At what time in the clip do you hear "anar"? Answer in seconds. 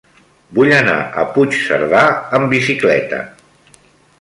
0.77-0.95